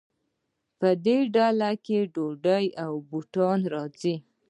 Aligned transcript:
په 0.79 0.89
دې 1.05 1.17
ډله 1.35 1.71
کې 1.85 1.97
ډوډۍ 2.13 2.65
او 2.83 2.91
بوټان 3.09 3.59
راځي. 3.73 4.15